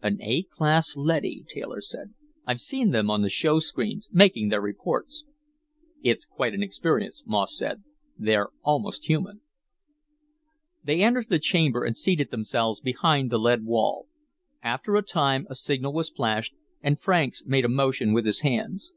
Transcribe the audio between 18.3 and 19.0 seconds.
hands.